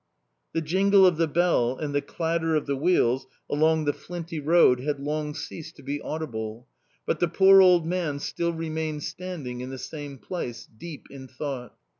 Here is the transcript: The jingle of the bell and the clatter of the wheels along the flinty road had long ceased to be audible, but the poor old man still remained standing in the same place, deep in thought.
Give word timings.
The 0.53 0.61
jingle 0.61 1.05
of 1.05 1.17
the 1.17 1.27
bell 1.27 1.77
and 1.77 1.93
the 1.93 2.01
clatter 2.01 2.55
of 2.55 2.65
the 2.65 2.75
wheels 2.75 3.27
along 3.47 3.85
the 3.85 3.93
flinty 3.93 4.39
road 4.39 4.79
had 4.79 4.99
long 4.99 5.35
ceased 5.35 5.75
to 5.75 5.83
be 5.83 6.01
audible, 6.01 6.65
but 7.05 7.19
the 7.19 7.27
poor 7.27 7.61
old 7.61 7.85
man 7.85 8.17
still 8.17 8.51
remained 8.51 9.03
standing 9.03 9.61
in 9.61 9.69
the 9.69 9.77
same 9.77 10.17
place, 10.17 10.67
deep 10.75 11.05
in 11.11 11.27
thought. 11.27 11.75